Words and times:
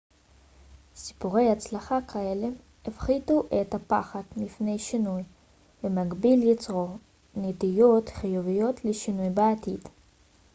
סיפורי 0.95 1.51
הצלחה 1.51 1.99
כאלה 2.07 2.47
הפחיתו 2.85 3.43
את 3.61 3.73
הפחד 3.73 4.21
מפני 4.37 4.79
שינוי 4.79 5.23
ובמקביל 5.83 6.43
יצרו 6.49 6.87
נטיות 7.35 8.09
חיוביות 8.09 8.85
לשינוי 8.85 9.29
בעתיד 9.29 9.79